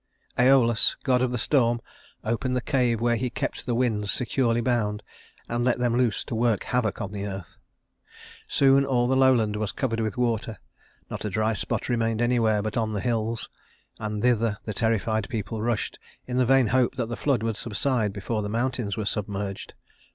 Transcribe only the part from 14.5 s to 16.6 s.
the terrified people rushed in the